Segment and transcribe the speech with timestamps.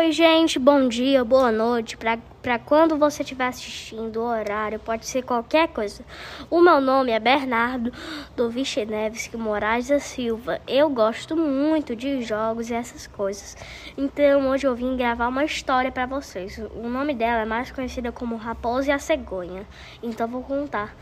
[0.00, 1.94] Oi, gente, bom dia, boa noite.
[1.94, 6.02] Para quando você estiver assistindo, o horário pode ser qualquer coisa.
[6.48, 7.92] O meu nome é Bernardo
[8.34, 10.58] do Vichenevski Moraes da Silva.
[10.66, 13.54] Eu gosto muito de jogos e essas coisas.
[13.94, 16.56] Então, hoje eu vim gravar uma história para vocês.
[16.74, 19.66] O nome dela é mais conhecida como Raposa e a Cegonha.
[20.02, 20.96] Então, vou contar.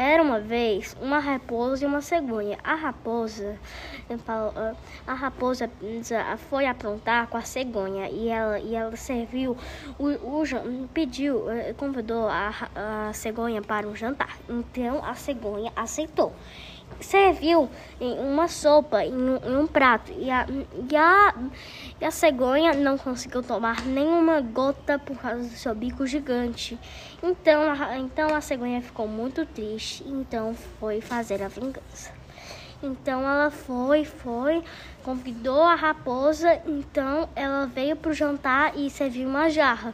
[0.00, 2.56] Era uma vez uma raposa e uma cegonha.
[2.62, 3.58] A raposa,
[5.04, 5.68] a raposa
[6.48, 9.56] foi aprontar com a cegonha e ela, e ela serviu,
[9.98, 14.38] o, o, pediu, eh, convidou a, a cegonha para um jantar.
[14.48, 16.32] Então a cegonha aceitou
[17.00, 17.68] serviu
[18.00, 20.46] em uma sopa em um, em um prato e a,
[20.90, 21.34] e, a,
[22.00, 26.78] e a cegonha não conseguiu tomar nenhuma gota por causa do seu bico gigante.
[27.22, 32.10] Então a, então a cegonha ficou muito triste, então foi fazer a vingança.
[32.82, 34.62] Então ela foi, foi,
[35.02, 39.92] convidou a raposa, então ela veio para o jantar e serviu uma jarra.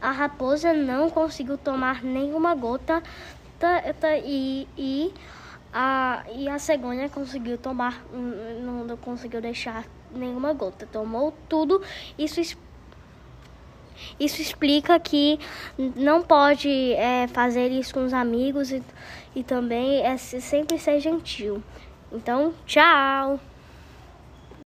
[0.00, 3.02] A raposa não conseguiu tomar nenhuma gota
[3.58, 5.14] tá, tá, e, e
[5.74, 8.00] a, e a cegonha conseguiu tomar,
[8.62, 11.82] não conseguiu deixar nenhuma gota, tomou tudo.
[12.16, 12.40] Isso,
[14.20, 15.40] isso explica que
[15.96, 18.80] não pode é, fazer isso com os amigos e,
[19.34, 21.60] e também é sempre ser gentil.
[22.12, 23.40] Então, tchau!